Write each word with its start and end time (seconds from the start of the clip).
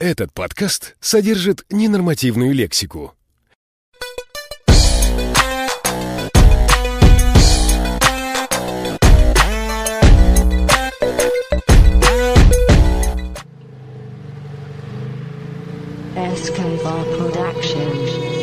Этот 0.00 0.32
подкаст 0.32 0.96
содержит 0.98 1.66
ненормативную 1.68 2.54
лексику. 2.54 3.12
Escobar 16.16 17.04
Production. 17.18 18.39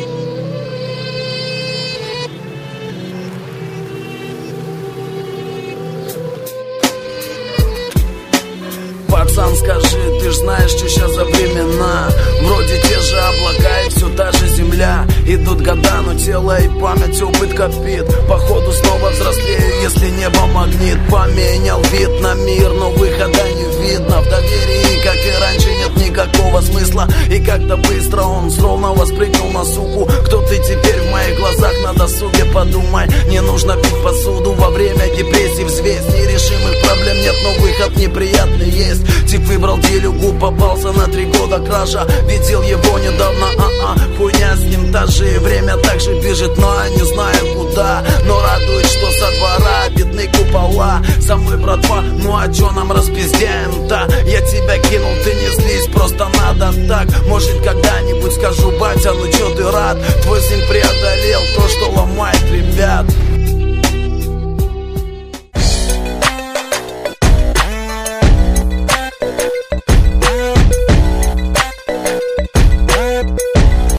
Пацан, 9.18 9.56
скажи, 9.56 10.20
ты 10.20 10.30
ж 10.30 10.36
знаешь, 10.36 10.70
что 10.70 10.88
сейчас 10.88 11.12
за 11.12 11.24
времена. 11.24 12.08
Вроде 12.40 12.78
те 12.78 13.00
же 13.00 13.18
облака 13.18 13.80
и 13.84 13.88
все 13.90 14.08
та 14.10 14.30
же 14.30 14.46
земля. 14.46 15.04
Идут 15.26 15.60
года, 15.60 16.02
но 16.06 16.14
тело 16.14 16.56
и 16.60 16.68
память 16.80 17.20
опыт 17.20 17.52
копит 17.52 18.06
Походу 18.28 18.70
снова 18.70 19.10
взрослею, 19.10 19.82
если 19.82 20.10
небо 20.10 20.46
магнит. 20.54 20.98
Поменял 21.10 21.82
вид 21.90 22.20
на 22.20 22.34
мир, 22.34 22.72
но 22.74 22.90
выхода 22.90 23.42
не 23.56 23.88
видно. 23.88 24.20
В 24.22 24.30
доверии, 24.30 25.02
как 25.02 25.16
и 25.16 25.40
раньше, 25.40 25.68
нет 25.68 26.08
никакого 26.08 26.60
смысла. 26.60 27.08
И 27.28 27.40
как-то 27.40 27.76
быстро 27.76 28.22
он 28.22 28.52
словно 28.52 28.92
воспрыгнул 28.92 29.50
на 29.50 29.64
суку. 29.64 30.08
Кто 30.26 30.42
ты 30.42 30.58
теперь 30.58 31.00
в 31.00 31.10
моих 31.10 31.36
глазах 31.40 31.72
на 31.82 31.92
досуге, 31.92 32.44
подумай 32.54 33.08
Не 33.28 33.40
нужно 33.40 33.74
пить 33.78 34.00
посуду. 34.04 34.52
Во 34.52 34.70
время 34.70 35.08
депрессии 35.16 35.64
Взвесь 35.64 36.06
нерешимых 36.06 36.82
проблем 36.84 37.16
нет, 37.16 37.34
но 37.42 37.64
выход 37.88 37.96
неприятный 37.96 38.70
есть. 38.70 39.02
Тип 39.28 39.40
выбрал 39.42 39.78
делюгу, 39.78 40.32
попался 40.38 40.92
на 40.92 41.06
три 41.06 41.26
года 41.26 41.58
кража. 41.58 42.06
Видел 42.26 42.62
его 42.62 42.98
недавно, 42.98 43.46
а-а, 43.58 44.16
хуйня 44.16 44.56
с 44.56 44.60
ним 44.60 44.92
та 44.92 45.06
же. 45.06 45.38
Время 45.40 45.76
так 45.76 46.00
же 46.00 46.14
бежит, 46.20 46.56
но 46.58 46.74
я 46.84 46.90
не 46.90 47.04
знаю 47.04 47.54
куда. 47.56 48.04
Но 48.26 48.40
радует, 48.40 48.86
что 48.86 49.10
со 49.12 49.38
двора 49.38 49.88
видны 49.90 50.28
купола. 50.28 51.02
Со 51.20 51.36
братва, 51.36 52.02
ну 52.02 52.36
а 52.36 52.52
чё 52.52 52.70
нам 52.70 52.92
распиздяем-то? 52.92 54.08
Я 54.26 54.40
тебя 54.40 54.78
кинул, 54.78 55.12
ты 55.24 55.34
не 55.34 55.54
злись, 55.54 55.86
просто 55.92 56.26
надо 56.38 56.72
так. 56.88 57.08
Может 57.26 57.62
когда-нибудь 57.62 58.32
скажу, 58.32 58.70
батя, 58.78 59.12
ну 59.12 59.30
чё 59.30 59.54
ты 59.54 59.70
рад? 59.70 59.98